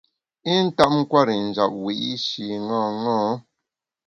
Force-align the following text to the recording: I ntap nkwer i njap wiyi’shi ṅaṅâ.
I 0.53 0.53
ntap 0.65 0.91
nkwer 0.99 1.27
i 1.35 1.37
njap 1.47 1.71
wiyi’shi 1.83 2.45
ṅaṅâ. 2.69 3.19